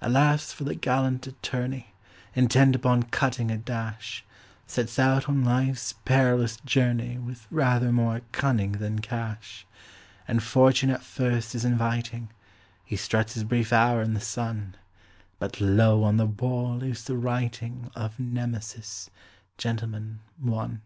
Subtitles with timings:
[0.00, 0.50] Alas!
[0.52, 1.94] for the gallant attorney,
[2.34, 4.24] Intent upon cutting a dash,
[4.66, 9.64] Sets out on life's perilous journey With rather more cunning than cash.
[10.26, 12.32] And fortune at first is inviting
[12.84, 14.74] He struts his brief hour in the sun
[15.38, 16.02] But, lo!
[16.02, 19.10] on the wall is the writing Of Nemesis,
[19.58, 20.82] "Gentleman, One".